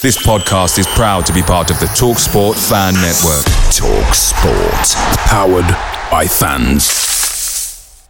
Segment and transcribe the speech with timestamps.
[0.00, 3.44] This podcast is proud to be part of the TalkSport Fan Network.
[3.74, 4.88] TalkSport,
[5.26, 5.66] powered
[6.08, 8.06] by fans.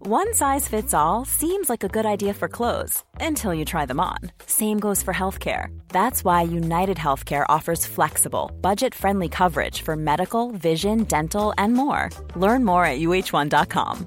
[0.00, 3.98] One size fits all seems like a good idea for clothes until you try them
[3.98, 4.18] on.
[4.44, 5.68] Same goes for healthcare.
[5.88, 12.10] That's why United Healthcare offers flexible, budget friendly coverage for medical, vision, dental, and more.
[12.36, 14.06] Learn more at uh1.com.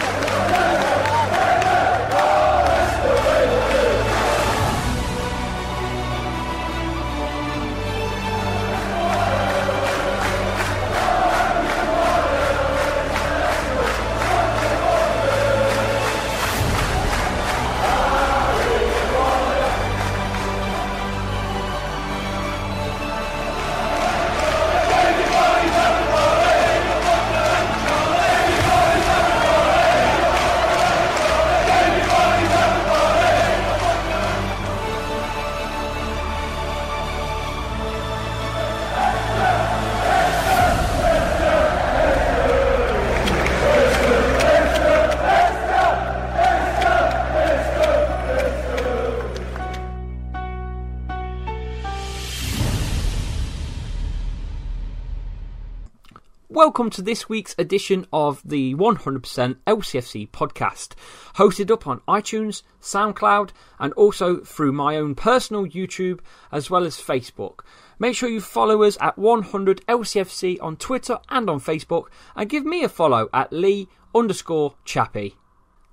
[56.81, 59.21] Welcome to this week's edition of the 100%
[59.67, 60.95] LCFC podcast,
[61.35, 66.21] hosted up on iTunes, SoundCloud, and also through my own personal YouTube
[66.51, 67.59] as well as Facebook.
[67.99, 72.65] Make sure you follow us at 100 LCFC on Twitter and on Facebook, and give
[72.65, 75.35] me a follow at Lee underscore Chappie.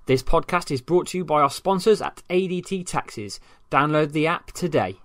[0.07, 3.39] This podcast is brought to you by our sponsors at ADT Taxes.
[3.69, 4.97] Download the app today.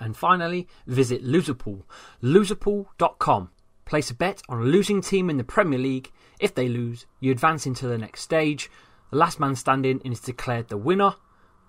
[0.00, 1.84] And finally, visit Loserpool,
[2.20, 3.50] loserpool.com.
[3.84, 6.10] Place a bet on a losing team in the Premier League.
[6.40, 8.70] If they lose, you advance into the next stage.
[9.10, 11.16] The last man standing is declared the winner.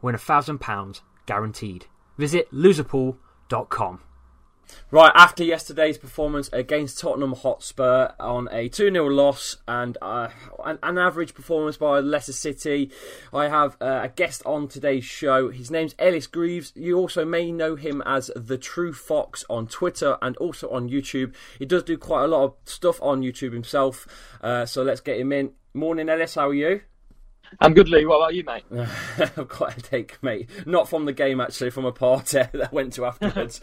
[0.02, 1.88] Win a thousand pounds guaranteed.
[2.18, 4.00] Visit loserpool.com.
[4.92, 10.30] Right, after yesterday's performance against Tottenham Hotspur on a 2 0 loss and uh,
[10.64, 12.92] an, an, average performance by Leicester City,
[13.34, 15.50] I have uh, a guest on today's show.
[15.50, 16.72] His name's Ellis Greaves.
[16.76, 21.34] You also may know him as The True Fox on Twitter and also on YouTube.
[21.60, 24.08] He does do quite a lot of stuff on YouTube himself,
[24.42, 25.52] uh, so let's get him in.
[25.74, 26.82] Morning, Ellis, how are you?
[27.60, 28.06] I'm good, Lee.
[28.06, 28.64] What about you, mate?
[29.18, 30.50] I've got a take, mate.
[30.66, 33.62] Not from the game, actually, from a party that I went to afterwards.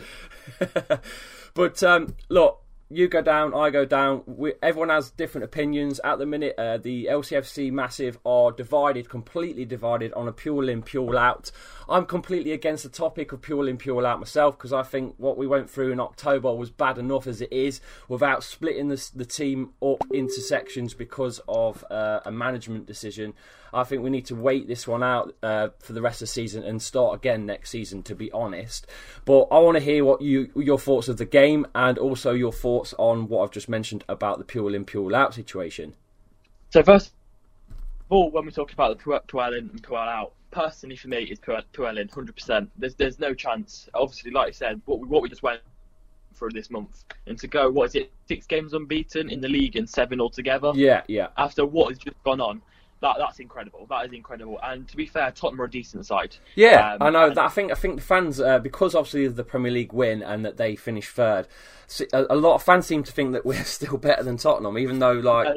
[1.55, 2.63] but um, look,
[2.93, 4.23] you go down, I go down.
[4.27, 6.01] We, everyone has different opinions.
[6.05, 10.83] At the minute, uh, the LCFC Massive are divided, completely divided on a Puel in,
[10.83, 11.51] Puel out.
[11.89, 15.39] I'm completely against the topic of Puel in, Puel out myself because I think what
[15.39, 19.25] we went through in October was bad enough as it is without splitting the, the
[19.25, 23.35] team up into sections because of uh, a management decision.
[23.73, 26.33] I think we need to wait this one out uh, for the rest of the
[26.33, 28.03] season and start again next season.
[28.05, 28.87] To be honest,
[29.25, 32.53] but I want to hear what you your thoughts of the game and also your
[32.53, 35.95] thoughts on what I've just mentioned about the Puel in Puel out situation.
[36.71, 37.13] So first
[37.69, 41.25] of all, when we talk about the Puel in and Puel out, personally for me,
[41.25, 42.69] it's Puel in 100%.
[42.77, 43.89] There's there's no chance.
[43.95, 45.61] Obviously, like I said, what we, what we just went
[46.35, 49.77] through this month, and to go, what is it, six games unbeaten in the league
[49.77, 50.73] and seven altogether?
[50.75, 51.29] Yeah, yeah.
[51.37, 52.63] After what has just gone on,
[53.03, 53.87] that that's incredible.
[53.91, 54.59] That is incredible.
[54.63, 56.37] And to be fair, Tottenham are a decent side.
[56.55, 57.29] Yeah, um, I know.
[57.29, 60.23] That, I think I think the fans, uh, because obviously of the Premier League win
[60.23, 61.49] and that they finished third,
[62.13, 64.79] a, a, lot of fans seem to think that we're still better than Tottenham.
[64.79, 65.55] Even though, like,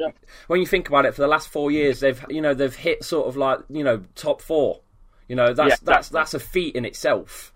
[0.48, 3.04] when you think about it, for the last four years, they've you know they've hit
[3.04, 4.80] sort of like you know top four.
[5.28, 7.52] You know that's yeah, that's that's a feat in itself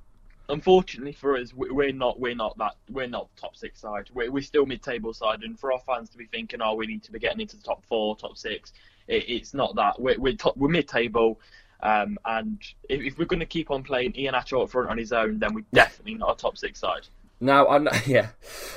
[0.50, 4.10] unfortunately for us, we're not we're not that we're not top six side.
[4.12, 6.86] We're, we're still mid table side, and for our fans to be thinking, oh, we
[6.86, 8.72] need to be getting into the top four, top six,
[9.10, 10.00] it, it's not that.
[10.00, 11.40] We're we're, top, we're mid table.
[11.82, 14.98] Um, and if, if, we're going to keep on playing Ian Iheanacho up front on
[14.98, 17.08] his own, then we're definitely not a top six side.
[17.40, 18.30] Now I know, yeah,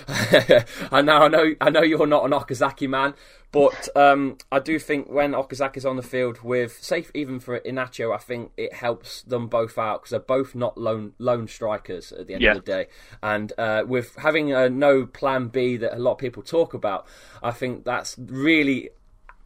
[0.92, 3.14] I know, I know, I know you're not an Okazaki man,
[3.52, 8.16] but um, I do think when Okazaki's on the field with, safe even for Iheanacho,
[8.16, 12.28] I think it helps them both out because they're both not lone lone strikers at
[12.28, 12.52] the end yeah.
[12.52, 12.88] of the day,
[13.22, 17.06] and uh, with having a no plan B that a lot of people talk about,
[17.44, 18.92] I think that's really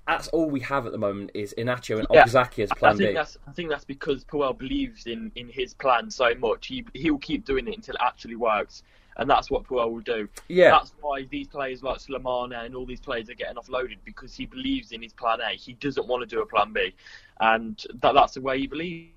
[0.08, 2.24] that's all we have at the moment is Iheanacho and Yeah.
[2.24, 3.14] Okazaki as I plan think B.
[3.14, 6.68] that's I think that's because Puel believes in, in his plan so much.
[6.68, 8.84] He he'll keep doing it until it actually works,
[9.18, 10.30] and that's what Puel will do.
[10.48, 10.72] Yeah.
[10.72, 14.46] That's why these players like Slimani and all these players are getting offloaded because he
[14.46, 15.56] believes in his plan A.
[15.56, 16.94] He doesn't want to do a plan B,
[17.42, 19.12] and that that's the way he believes.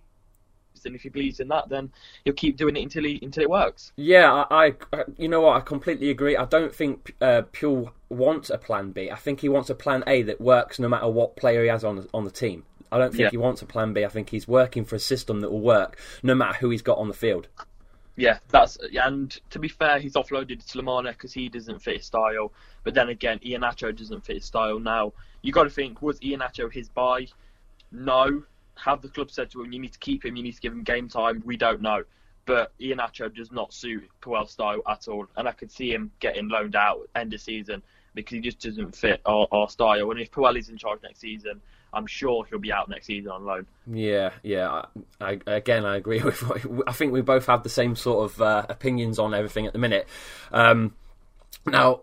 [0.85, 1.91] And if he believes in that, then
[2.25, 3.93] he'll keep doing it until he until it works.
[3.97, 6.37] Yeah, I, I, you know what, I completely agree.
[6.37, 9.11] I don't think uh, Puel wants a plan B.
[9.11, 11.85] I think he wants a plan A that works no matter what player he has
[11.85, 12.65] on on the team.
[12.91, 13.31] I don't think Yeah.
[13.31, 14.05] he wants a plan B.
[14.05, 16.99] I think he's working for a system that will work no matter who he's got
[16.99, 17.49] on the field.
[18.17, 22.07] Yeah, that's and to be fair, he's offloaded to Slimani because he doesn't fit his
[22.07, 22.53] style.
[22.85, 24.79] But then again, Iheanacho doesn't fit his style.
[24.79, 25.13] Now
[25.43, 27.29] you got to think: was Iheanacho his buy?
[27.93, 28.45] No.
[28.85, 30.37] Have the club said to him, "You need to keep him.
[30.37, 31.43] You need to give him game time"?
[31.45, 32.05] We don't know.
[32.47, 36.49] But Iheanacho does not suit Puel's style at all, and I could see him getting
[36.49, 37.83] loaned out end of season
[38.15, 40.11] because he just doesn't fit our, our style.
[40.11, 41.61] And if Puel is in charge next season,
[41.93, 43.67] I'm sure he'll be out next season on loan.
[43.87, 44.83] Yeah, yeah.
[45.21, 46.43] I, I, again, I agree with.
[46.43, 49.73] what- I think we both have the same sort of uh, opinions on everything at
[49.75, 50.09] the minute.
[50.51, 50.95] Um,
[51.67, 52.01] now,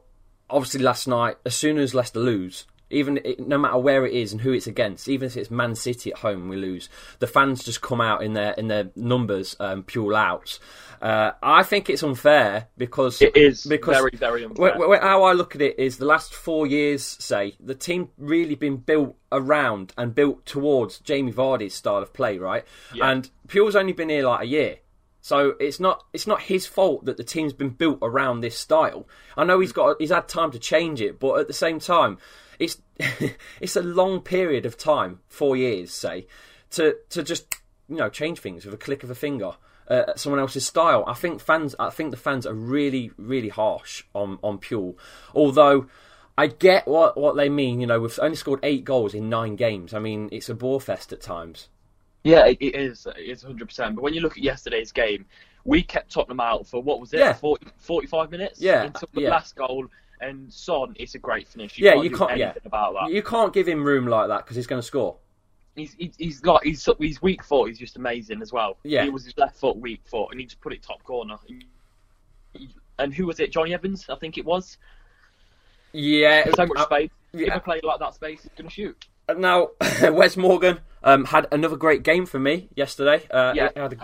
[0.49, 4.41] obviously, last night, as soon as Leicester lose, even no matter where it is and
[4.41, 6.89] who it's against, even if it's Man City at home, we lose.
[7.19, 10.59] The fans just come out in their in their numbers, um, Puel out.
[11.01, 14.73] Uh, I think it's unfair because It is because very, very unfair.
[14.73, 18.09] Wh- wh- how I look at it is the last four years, say, the team
[18.17, 22.65] really been built around and built towards Jamie Vardy's style of play, right?
[22.93, 23.11] Yeah.
[23.11, 24.77] And Puel's only been here like a year.
[25.21, 29.07] So it's not it's not his fault that the team's been built around this style.
[29.35, 32.17] I know he's got he's had time to change it, but at the same time,
[33.61, 36.27] it's a long period of time, four years, say,
[36.71, 37.55] to to just
[37.87, 39.53] you know change things with a click of a finger.
[39.87, 41.03] Uh, someone else's style.
[41.07, 41.75] I think fans.
[41.79, 44.95] I think the fans are really, really harsh on on Puel.
[45.33, 45.87] Although
[46.37, 47.81] I get what what they mean.
[47.81, 49.93] You know, we've only scored eight goals in nine games.
[49.93, 51.69] I mean, it's a bore fest at times.
[52.23, 53.07] Yeah, it, it is.
[53.15, 53.95] It's 100%.
[53.95, 55.25] But when you look at yesterday's game,
[55.63, 57.19] we kept Tottenham out for what was it?
[57.19, 57.33] Yeah.
[57.33, 58.61] 40, 45 minutes?
[58.61, 59.29] Yeah, Until the yeah.
[59.29, 59.87] last goal.
[60.19, 61.77] And Son, it's a great finish.
[61.77, 62.31] You yeah, can't you can't.
[62.31, 63.11] anything Yeah, about that.
[63.11, 65.17] you can't give him room like that because he's going to score.
[65.75, 66.87] He's, he's, he's got he's
[67.21, 67.67] weak foot.
[67.69, 68.77] He's just amazing as well.
[68.83, 69.03] Yeah.
[69.03, 71.37] He was his left foot weak foot, and he just put it top corner.
[72.97, 73.51] And who was it?
[73.51, 74.77] Jonny Evans, I think it was.
[75.93, 77.11] Yeah, So much space.
[77.33, 79.05] If I a player like that space, he's going to shoot.
[79.35, 79.69] Now,
[80.01, 83.25] Wes Morgan um, had another great game for me yesterday.
[83.29, 83.97] Uh, Yeah, he had a-.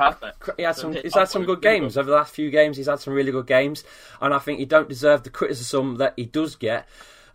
[0.58, 0.94] He had some.
[0.94, 2.78] He's had some good games over the last few games.
[2.78, 3.84] He's had some really good games,
[4.22, 6.88] and I think he don't deserve the criticism that he does get.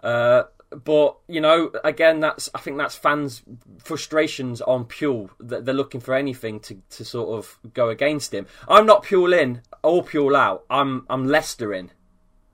[0.02, 0.44] Uh,
[0.85, 3.43] but you know, again, that's I think that's fans'
[3.79, 8.46] frustrations on Puel that they're looking for anything to, to sort of go against him.
[8.69, 10.64] I'm not Puel in or Puel out.
[10.69, 11.91] I'm I'm Leicester in.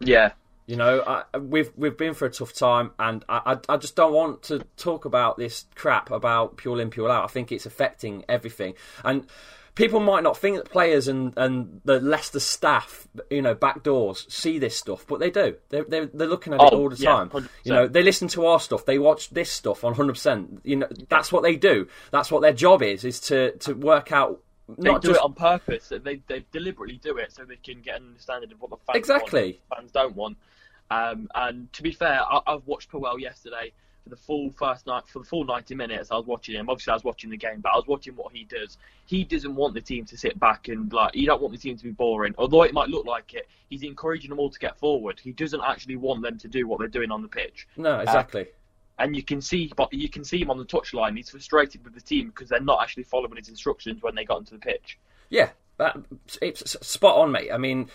[0.01, 0.33] Yeah.
[0.67, 3.97] You know, I, we've we've been for a tough time, and I, I I just
[3.97, 7.25] don't want to talk about this crap about Puel in, Puel out.
[7.25, 8.75] I think it's affecting everything,
[9.05, 9.27] and
[9.75, 14.25] people might not think that players and, and the Leicester staff, you know, back doors
[14.33, 15.55] see this stuff, but they do.
[15.69, 17.29] They're they're, they're looking at it Oh, all the yeah, time.
[17.31, 17.49] 100%.
[17.65, 18.87] You know, they listen to our stuff.
[18.87, 20.61] They watch this stuff on hundred percent.
[20.65, 21.89] You know, that's what they do.
[22.11, 24.41] That's what their job is: is to to work out.
[24.81, 25.93] They Not do just it on purpose.
[26.03, 28.97] They they deliberately do it so they can get an understanding of what the fans
[28.97, 29.61] Exactly.
[29.71, 30.39] want, fans don't want.
[30.91, 33.73] Um, and to be fair, I, I've watched Puel yesterday
[34.05, 36.11] for the full first night for the full ninety minutes.
[36.11, 36.69] I was watching him.
[36.69, 38.77] Obviously, I was watching the game, but I was watching what he does.
[39.07, 41.15] He doesn't want the team to sit back and like.
[41.15, 42.35] He don't want the team to be boring.
[42.39, 45.19] Although it might look like it, he's encouraging them all to get forward.
[45.19, 47.67] He doesn't actually want them to do what they're doing on the pitch.
[47.77, 48.47] no, exactly.
[48.97, 51.17] And you can see, but you can see him on the touchline.
[51.17, 54.39] He's frustrated with the team because they're not actually following his instructions when they got
[54.39, 54.99] into the pitch.
[55.31, 55.97] Yeah, that,
[56.41, 57.51] it's spot on, mate.
[57.53, 57.91] I mean,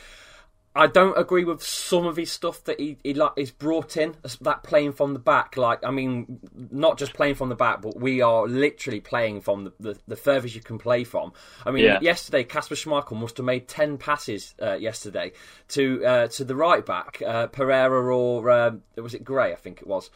[0.75, 4.15] I don't agree with some of his stuff that he, he like is brought in.
[4.41, 6.39] That playing from the back, like I mean,
[6.71, 10.15] not just playing from the back, but we are literally playing from the, the, the
[10.15, 11.33] furthest you can play from.
[11.65, 11.99] I mean, Yeah.
[12.01, 15.31] yesterday Kasper Schmeichel must have made ten passes uh, yesterday
[15.69, 19.51] to uh, to the right back, uh, Pereira or um, was it Gray?
[19.51, 20.11] I think it was.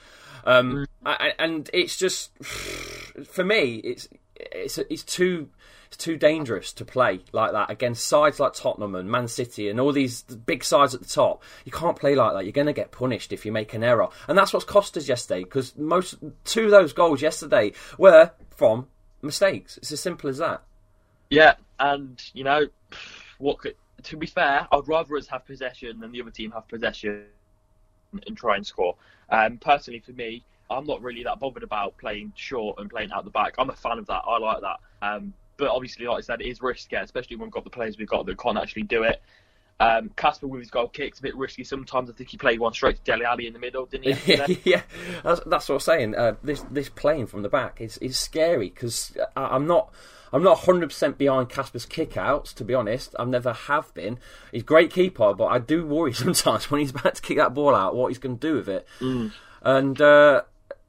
[0.46, 2.32] Um, I- and it's just
[3.26, 4.08] for me, it's
[4.52, 5.50] it's it's too
[5.88, 9.80] it's too dangerous to play like that against sides like Tottenham and Man City and
[9.80, 11.44] all these big sides at the top.
[11.66, 12.46] You can't play like that.
[12.46, 15.08] You're going to get punished if you make an error, and that's what's cost us
[15.08, 15.44] yesterday.
[15.44, 18.88] Because most two of those goals yesterday were from
[19.22, 19.78] mistakes.
[19.78, 20.64] It's as simple as that.
[21.30, 22.68] Yeah, and you know,
[23.38, 26.68] what could, to be fair, I'd rather us have possession than the other team have
[26.68, 27.26] possession
[28.26, 28.96] and try and score.
[29.30, 33.26] Um, personally, for me, I'm not really that bothered about playing short and playing out
[33.26, 33.56] the back.
[33.58, 34.22] I'm a fan of that.
[34.26, 34.78] I like that.
[35.02, 37.98] Um, but obviously, like I said, it is risky, especially when we've got the players
[37.98, 39.22] we've got that can't actually do it.
[39.80, 42.10] Um, Kasper with his goal kicks a bit risky sometimes.
[42.10, 44.60] I think he played one straight to Dele Alli in the middle, didn't he?
[44.64, 44.84] yeah,
[45.24, 46.16] that's, that's what I'm saying.
[46.16, 49.92] Uh, this this playing from the back is is scary because I'm not.
[50.32, 53.14] I'm not 100% behind Kasper's kickouts, to be honest.
[53.20, 54.18] I never have been.
[54.52, 57.54] He's a great keeper, but I do worry sometimes when he's about to kick that
[57.54, 58.88] ball out, what he's going to do with it.
[59.62, 60.42] And uh,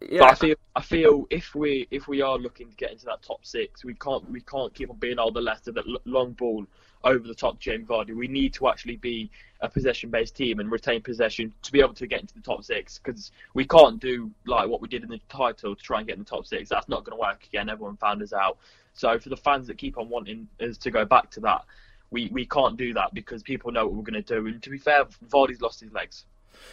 [0.09, 3.05] yeah, But I feel I feel if we if we are looking to get into
[3.07, 6.33] that top six, we can't we can't keep on being all the Leicester that long
[6.33, 6.67] ball
[7.05, 8.15] over the top James Vardy.
[8.15, 9.31] We need to actually be
[9.61, 12.65] a possession based team and retain possession to be able to get into the top
[12.65, 16.07] six because we can't do like what we did in the title to try and
[16.07, 16.69] get in the top six.
[16.69, 17.69] That's not going to work again.
[17.69, 18.59] Everyone found us out.
[18.95, 21.65] So for the fans that keep on wanting us to go back to that,
[22.11, 24.47] we, we can't do that because people know what we're going to do.
[24.47, 26.25] And to be fair, Vardy's lost his legs.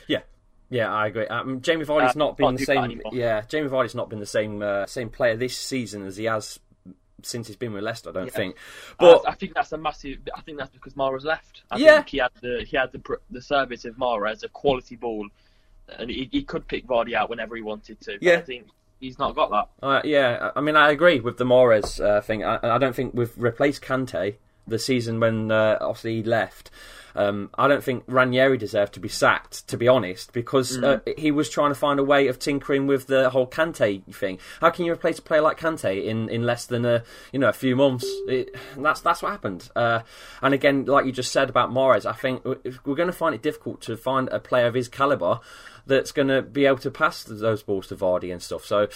[0.08, 0.22] Yeah,
[0.72, 1.28] yeah, I agree.
[1.28, 3.02] Um, Jamie Vardy's Uh, not been the same.
[3.12, 6.60] Yeah, Jamie Vardy's not been the same uh, same player this season as he has
[7.24, 8.10] since he's been with Leicester.
[8.10, 8.32] I don't Yeah.
[8.32, 8.56] think.
[8.98, 10.18] But But I think that's a massive.
[10.36, 11.62] I think that's because Mahrez left.
[11.70, 11.98] I Yeah.
[11.98, 15.28] think he had the he had the the service of Mara as a quality ball,
[16.00, 18.18] and he, he could pick Vardy out whenever he wanted to.
[18.22, 18.38] Yeah.
[18.38, 18.68] I think
[19.00, 19.86] he's not got that.
[19.86, 22.44] uh, yeah, I mean, I agree with the Mahrez uh, thing.
[22.44, 24.36] I, I don't think we've replaced Kante
[24.68, 26.72] the season when uh, obviously he left.
[27.16, 31.32] Um, I don't think Ranieri deserved to be sacked, to be honest, because uh, he
[31.32, 34.40] was trying to find a way of tinkering with the whole Kante thing.
[34.60, 37.50] How can you replace a player like Kante in, in less than a you know
[37.50, 38.06] a few months?
[38.28, 39.70] It, that's that's what happened.
[39.76, 40.02] Uh,
[40.42, 43.42] and again, like you just said about Mahrez, I think we're going to find it
[43.42, 45.40] difficult to find a player of his caliber
[45.86, 48.66] that's going to be able to pass those balls to Vardy and stuff.
[48.66, 48.88] So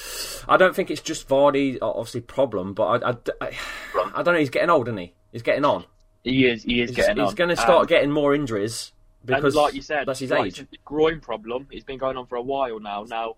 [0.48, 4.40] I don't think it's just Vardy, obviously problem, but I, I, I, I don't know.
[4.40, 5.14] He's getting old, isn't he?
[5.32, 5.86] He's getting on.
[6.26, 6.64] He is.
[6.64, 8.92] He is He's, getting he's going to start Um, getting more injuries
[9.24, 10.66] because, like you said, that's his like age.
[10.84, 11.68] groin problem.
[11.72, 13.06] It's been going on for a while now.
[13.08, 13.36] Now,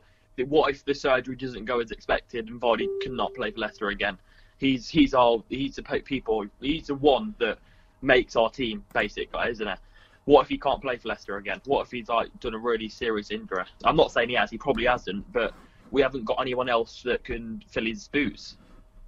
[0.48, 4.18] what if the surgery doesn't go as expected and Vardy cannot play for Leicester again?
[4.58, 6.46] He's he's our he's the people.
[6.62, 7.60] He's the one that
[8.02, 9.80] makes our team basically, isn't it?
[10.24, 11.62] What if he can't play for Leicester again?
[11.66, 13.64] What if he's like done a really serious injury?
[13.84, 14.50] I'm not saying he has.
[14.50, 15.54] He probably hasn't, but
[15.92, 18.58] we haven't got anyone else that can fill his boots.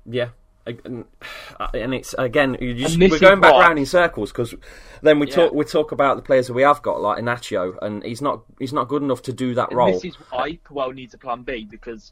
[0.06, 0.30] Yeah.
[0.86, 1.06] And
[1.74, 4.54] and it's again, you just, And we're going back why- round in circles because
[5.02, 5.36] then we Yeah.
[5.36, 8.44] talk we talk about the players that we have got like Iheanacho, and he's not
[8.60, 9.92] he's not good enough to do that And role.
[9.94, 12.12] This is why Puel needs a plan B because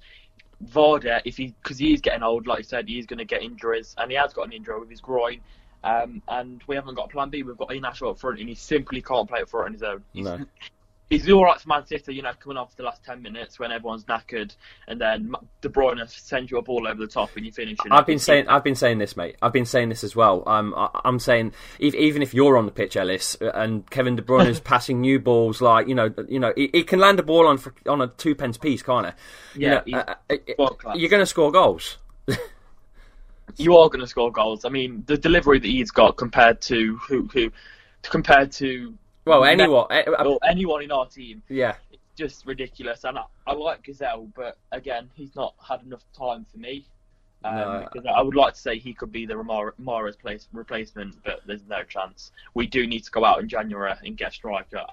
[0.65, 3.43] Vardy, if he because he is getting old, like I said, he's going to get
[3.43, 5.39] injuries, and he has got an injury with his groin.
[5.83, 7.43] Um, and we haven't got a plan B.
[7.43, 10.03] We've got Iheanacho up front, and he simply can't play up front on his own.
[10.13, 10.39] He's, No.
[11.09, 13.71] he's all right for Man City, you know, coming off the last ten minutes when
[13.71, 14.55] everyone's knackered,
[14.87, 17.85] and then De Bruyne sends you a ball over the top and you finish.
[17.85, 17.91] it.
[17.91, 19.35] I've been saying I've been saying this, mate.
[19.41, 20.43] I've been saying this as well.
[20.47, 24.21] Um, I, I'm saying if, even if you're on the pitch, Ellis, and Kevin De
[24.21, 27.23] Bruyne is passing new balls, like you know, you know, he, he can land a
[27.23, 29.11] ball on for, on a two pence piece, can't he?
[29.67, 30.35] You Yeah, know, uh, uh,
[30.93, 31.97] you're going to score goals.
[33.57, 34.65] you are going to score goals.
[34.65, 37.51] I mean, the delivery that he's got compared to who who
[38.03, 38.93] compared to
[39.27, 43.03] Well, anyone, eh, uh, anyone in our team yeah, it's just ridiculous.
[43.03, 46.85] And I, I like Ghezzal, but again, he's not had enough time for me.
[47.43, 47.87] Um, No.
[47.91, 51.65] because I would like to say he could be the Mahrez place, replacement, but there's
[51.69, 52.31] no chance.
[52.55, 54.85] We do need to go out in January and get a striker.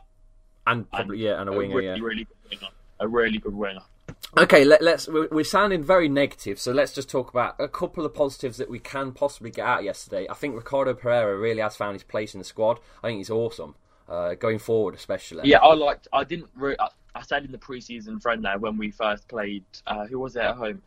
[0.67, 2.05] and probably yeah, and a winger, really, yeah.
[2.05, 2.73] really good winger.
[3.00, 3.81] A really good winger.
[4.37, 5.09] Okay, let, let's.
[5.09, 8.69] We're, we're sounding very negative, so let's just talk about a couple of positives that
[8.69, 10.26] we can possibly get out yesterday.
[10.29, 12.79] I think Ricardo Pereira really has found his place in the squad.
[13.03, 13.75] I think he's awesome,
[14.09, 15.49] uh, going forward especially.
[15.49, 16.09] Yeah, I liked.
[16.13, 16.49] I didn't.
[16.55, 19.65] Re- I, I said in the preseason friend there when we first played.
[19.87, 20.83] Uh, who was it at home?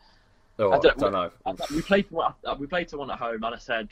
[0.60, 1.32] Oh, I I don't- don't, know.
[1.46, 3.90] I- We played uh, We played someone at home, and I said,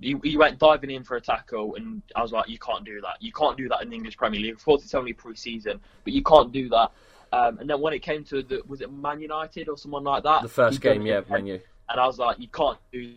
[0.00, 3.16] he went diving in for a tackle, and I was like, you can't do that.
[3.20, 4.54] You can't do that in the English Premier League.
[4.54, 6.90] Of course, it's only pre-season, but you can't do that.
[7.32, 10.22] Um, and then when it came to the, was it Man United or someone like
[10.24, 10.42] that?
[10.42, 11.32] The first game, yeah, again.
[11.32, 11.60] menu.
[11.88, 13.14] And I was like, you can't do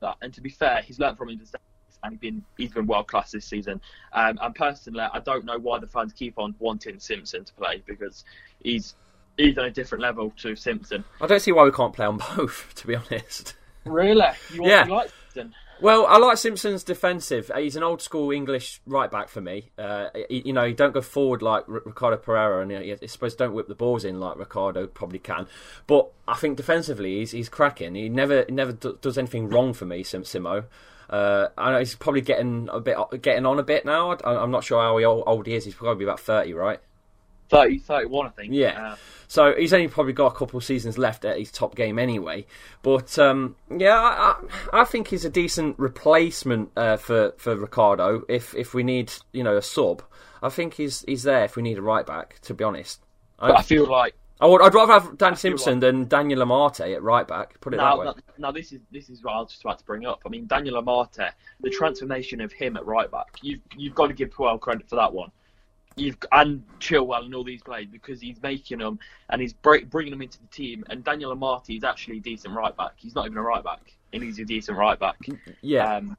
[0.00, 0.16] that.
[0.22, 1.62] And to be fair, he's learned from mistakes,
[2.02, 3.80] and he's been he's been world class this season.
[4.12, 7.82] Um, and personally, I don't know why the fans keep on wanting Simpson to play
[7.86, 8.24] because
[8.62, 8.94] he's
[9.36, 11.04] he's on a different level to Simpson.
[11.20, 13.54] I don't see why we can't play on both, to be honest.
[13.84, 14.24] Really?
[14.52, 14.86] You, Yeah.
[14.86, 15.10] you like
[15.80, 17.50] Well, I like Simpson's defensive.
[17.56, 19.70] He's an old school English right back for me.
[19.78, 23.06] Uh, he- you know, he don't go forward like R- Ricardo Pereira, and he, I
[23.06, 25.46] suppose don't whip the balls in like Ricardo probably can.
[25.86, 27.94] But I think defensively, he's he's cracking.
[27.94, 30.64] He never never d- does anything wrong for me, Sim- Simo.
[31.10, 34.12] Uh, I know he's probably getting a bit getting on a bit now.
[34.12, 35.64] I, I'm not sure how old, old he is.
[35.64, 36.80] He's probably about thirty, right?
[37.50, 38.54] 30, 31, I think.
[38.54, 38.92] Yeah.
[38.92, 41.98] Uh, So he's only probably got a couple of seasons left at his top game
[41.98, 42.46] anyway.
[42.82, 44.36] But um, yeah, I,
[44.72, 48.22] I I think he's a decent replacement uh, for for Ricardo.
[48.28, 50.02] If if we need you know a sub,
[50.42, 52.40] I think he's he's there if we need a right back.
[52.42, 53.00] To be honest,
[53.38, 57.02] but I feel like I would, I'd rather have Dan Simpson than Daniel Amartey at
[57.02, 57.60] right back.
[57.60, 58.04] Put it now, that way.
[58.06, 60.22] now, now this is this is what I was just about to bring up.
[60.24, 61.30] I mean, Daniel Amartey,
[61.60, 64.96] the transformation of him at right back, you've you've got to give Puel credit for
[64.96, 65.30] that one.
[65.96, 70.12] You've and Chilwell and all these players because he's making them and he's break, bringing
[70.12, 70.84] them into the team.
[70.88, 72.92] And Daniel Amartey is actually a decent right back.
[72.96, 75.18] He's not even a right back, and he's a decent right back.
[75.60, 75.96] yeah.
[75.96, 76.16] Um,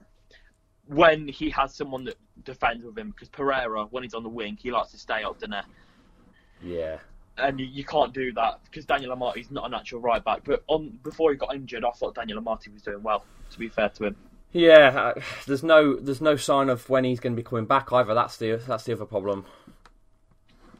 [0.87, 4.57] when he has someone that defends with him, because Pereira, when he's on the wing,
[4.61, 5.65] he likes to stay up net
[6.63, 6.97] yeah.
[7.37, 10.41] And you, you can't do that because Daniel Amartey is not a natural right back.
[10.43, 13.25] But on before he got injured, I thought Daniel Amartey was doing well.
[13.51, 14.15] To be fair to him,
[14.53, 17.91] Yeah, uh, there's no there's no sign of when he's going to be coming back
[17.91, 18.13] either.
[18.13, 19.45] That's the that's the other problem.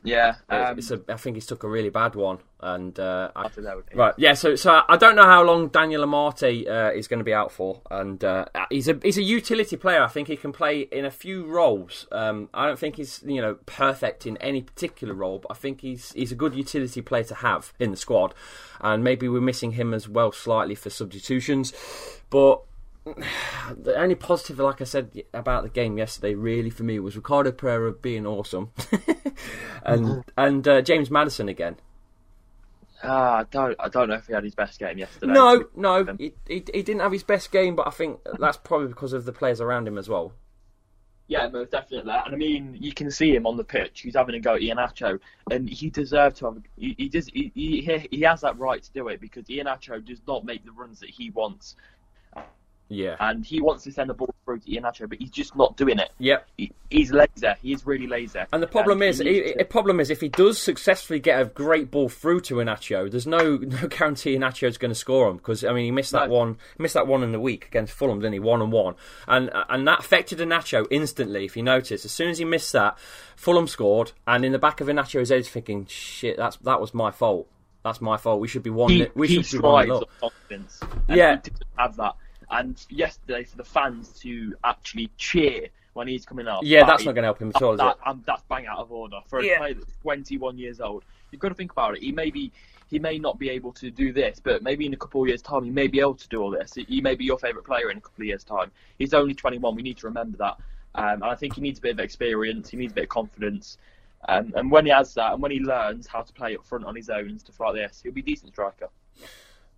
[0.04, 0.36] Yeah.
[0.50, 3.48] Um, it's a, I think he's took a really bad one, and uh, I, I
[3.50, 3.84] don't know.
[3.94, 4.34] right, yeah.
[4.34, 7.52] So so I don't know how long Daniel Amartey uh, is going to be out
[7.52, 10.02] for, and uh, he's a he's a utility player.
[10.02, 12.08] I think he can play in a few roles.
[12.12, 15.82] Um, I don't think he's you know perfect in any particular role, but I think
[15.82, 18.34] he's he's a good utility player to have in the squad,
[18.80, 21.74] and maybe we're missing him as well slightly for substitutions,
[22.32, 22.62] but
[23.06, 27.52] the only positive, like I said about the game yesterday, really for me was Ricardo
[27.52, 28.72] Pereira being awesome,
[29.84, 31.78] and and uh, James Maddison again.
[33.04, 33.76] Ah, I don't.
[33.80, 35.34] I don't know if he had his best game yesterday.
[35.34, 38.58] No, no, Um, he, he he didn't have his best game, but I think that's
[38.58, 40.34] probably because of the players around him as well.
[41.28, 42.12] Yeah, most definitely.
[42.12, 44.02] And I mean, you can see him on the pitch.
[44.02, 45.18] He's having a go at Iheanacho,
[45.50, 46.58] and he deserved to have.
[46.78, 47.28] He, he does.
[47.28, 50.72] He, he he has that right to do it because Iheanacho does not make the
[50.74, 51.78] runs that he wants,
[52.94, 53.16] Yeah.
[53.22, 55.98] and he wants to send the ball through to Iheanacho, but he's just not doing
[55.98, 56.10] it.
[56.20, 56.46] Yep.
[56.58, 57.48] He, he's lazy.
[57.62, 58.40] He is really lazy.
[58.52, 61.46] And the problem he is, to- the problem is, if he does successfully get a
[61.46, 65.64] great ball through to Iheanacho, there's no no guarantee Iheanacho's going to score him because
[65.64, 66.36] I mean he missed that No.
[66.36, 68.40] one, missed that one in the week against Fulham, didn't he?
[68.40, 68.96] One and one,
[69.28, 71.46] and and that affected Iheanacho instantly.
[71.46, 72.98] If you notice, as soon as he missed that,
[73.38, 76.94] Fulham scored, and in the back of Iheanacho's head, he's thinking, "Shit, that's that was
[76.94, 77.48] my fault.
[77.84, 78.42] That's my fault.
[78.42, 78.92] We should be one.
[78.92, 80.04] he, we should be one.
[80.20, 80.80] confidence.
[81.10, 81.40] Yeah.
[81.78, 82.14] have that.
[82.52, 86.64] And yesterday, for the fans to actually cheer when he's coming out.
[86.66, 88.08] Yeah, that that's is- not going to help him at all, is that, it?
[88.08, 89.58] um, that's bang out of order for a Yeah.
[89.58, 91.04] player that's 21 years old.
[91.32, 92.04] You've got to think about it.
[92.04, 92.52] He may be,
[92.88, 95.42] he may not be able to do this, but maybe in a couple of years'
[95.42, 96.74] time, he may be able to do all this.
[96.76, 98.72] He may be your favourite player in a couple of years' time.
[99.00, 99.76] He's only 21.
[99.76, 100.58] We need to remember that.
[100.96, 102.70] Um, and I think he needs a bit of experience.
[102.70, 103.78] He needs a bit of confidence.
[104.28, 106.86] Um, and when he has that, and when he learns how to play up front
[106.86, 108.90] on his own and stuff like this, he'll be a decent striker.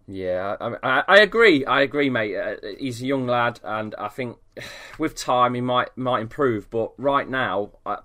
[0.08, 1.66] Yeah, I, I, I agree.
[1.66, 2.36] I agree, mate.
[2.36, 4.38] Uh, he's a young lad, and I think
[4.98, 6.70] with time he might might improve.
[6.70, 8.00] But right now, I,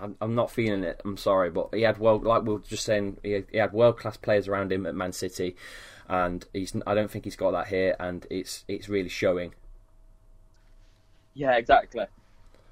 [0.00, 1.00] I'm, I'm not feeling it.
[1.04, 3.98] I'm sorry, but he had well, like we were just saying, he, he had world
[3.98, 5.56] class players around him at Man City,
[6.08, 6.74] and he's.
[6.86, 9.54] I don't think he's got that here, and it's it's really showing.
[11.32, 12.04] Yeah, exactly.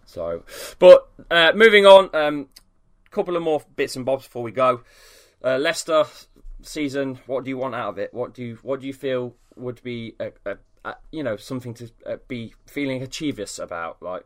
[0.05, 0.43] So,
[0.79, 2.49] but uh, moving on, um,
[3.11, 4.83] couple of more bits and bobs before we go.
[5.43, 6.05] Uh, Leicester
[6.63, 7.21] season.
[7.27, 8.13] What do you want out of it?
[8.13, 11.75] What do you What do you feel would be a, a, a you know something
[11.75, 14.03] to uh, be feeling achievious about?
[14.03, 14.25] Like,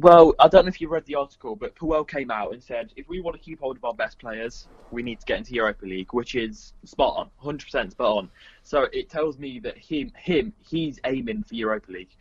[0.00, 2.92] Well, I don't know if you read the article, but Puel came out and said
[2.96, 5.54] if we want to keep hold of our best players, we need to get into
[5.54, 8.30] Europa League, which is spot on, 100% spot on.
[8.62, 12.14] So it tells me that him, him, he's aiming for Europa League.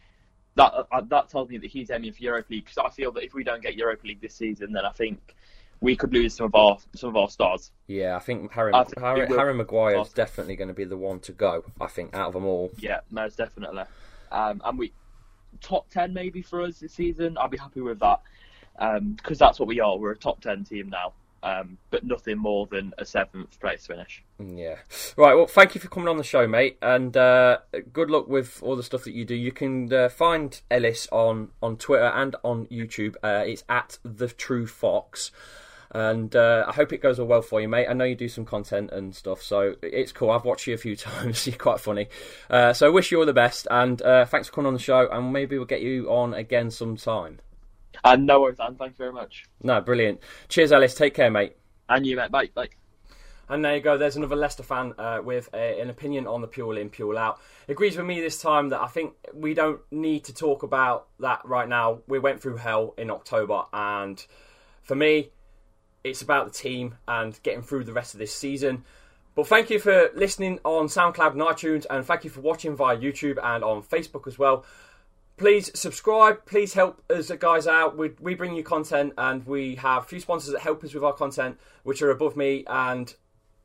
[0.55, 3.25] That uh, that tells me that he's aiming for Europa League because I feel that
[3.25, 5.35] if we don't get Europa League this season, then I think
[5.81, 7.71] we could lose some of our some of our stars.
[7.87, 9.27] yeah, I think Harry I think Harry.
[9.27, 11.63] Harry Maguire is definitely going to be the one to go.
[11.79, 12.71] I think out of them all.
[12.79, 13.83] Yeah, most definitely.
[14.31, 14.93] Um, and we
[15.61, 17.37] top ten maybe for us this season.
[17.37, 18.19] I'll be happy with that
[19.15, 19.97] because that's what we are.
[19.97, 24.23] We're a top ten team now, um, but nothing more than a seventh place finish.
[24.39, 24.75] Yeah.
[25.15, 25.33] Right.
[25.33, 27.59] Well, thank you for coming on the show, mate, and uh,
[27.93, 29.35] good luck with all the stuff that you do.
[29.35, 33.15] You can uh, find Ellis on on Twitter and on YouTube.
[33.23, 35.31] Uh, it's at the True Fox.
[35.95, 37.87] And uh, I hope it goes all well for you, mate.
[37.89, 40.29] I know you do some content and stuff, so it's cool.
[40.29, 41.47] I've watched you a few times.
[41.47, 42.09] You're quite funny.
[42.49, 44.79] Uh, so I wish you all the best, and uh, thanks for coming on the
[44.79, 45.07] show.
[45.09, 47.39] And maybe we'll get you on again sometime.
[48.03, 48.75] And no worries, Dan.
[48.75, 49.45] Thank you very much.
[49.63, 50.19] No, brilliant.
[50.49, 50.95] Cheers, Ellis.
[50.95, 51.55] Take care, mate.
[51.87, 52.29] And you, mate.
[52.29, 52.49] Bye.
[52.53, 52.67] Bye.
[53.47, 53.97] And there you go.
[53.97, 57.39] There's another Leicester fan uh, with a, an opinion on the Puel in, Puel out.
[57.69, 61.39] Agrees with me this time that I think we don't need to talk about that
[61.45, 61.99] right now.
[62.05, 64.25] We went through hell in October, and
[64.83, 65.29] for me,
[66.05, 68.83] it's about the team and getting through the rest of this season.
[69.33, 72.95] But thank you for listening on SoundCloud and iTunes, and thank you for watching via
[72.95, 74.63] YouTube and on Facebook as well.
[75.35, 76.45] Please subscribe.
[76.45, 77.97] Please help us guys out.
[77.97, 81.03] We, we bring you content, and we have a few sponsors that help us with
[81.03, 82.63] our content, which are above me.
[82.67, 83.13] And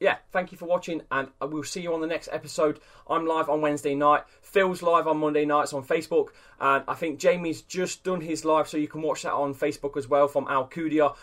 [0.01, 2.81] yeah, thank you for watching, and we'll see you on the next episode.
[3.09, 4.25] I'm live on Wednesday night.
[4.41, 8.67] Phil's live on Monday nights on Facebook, and I think Jamie's just done his live,
[8.67, 11.15] so you can watch that on Facebook as well from Al Alcudia.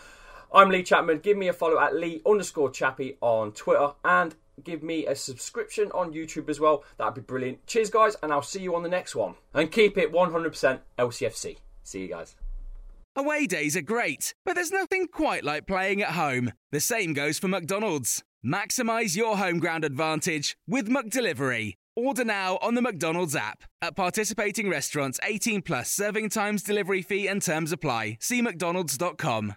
[0.52, 1.18] I'm Lee Chapman.
[1.18, 4.34] Give me a follow at Lee underscore Chappy on Twitter and
[4.64, 6.84] give me a subscription on YouTube as well.
[6.96, 7.66] That'd be brilliant.
[7.66, 9.34] Cheers, guys, and I'll see you on the next one.
[9.52, 11.58] And keep it 100% LCFC.
[11.82, 12.34] See you guys.
[13.14, 16.52] Away days are great, but there's nothing quite like playing at home.
[16.72, 18.22] The same goes for McDonald's.
[18.46, 21.74] Maximise your home ground advantage with McDelivery.
[21.96, 23.64] Order now on the McDonald's app.
[23.82, 28.18] At participating restaurants, 18 plus serving times, delivery fee, and terms apply.
[28.20, 29.56] See McDonald's.com.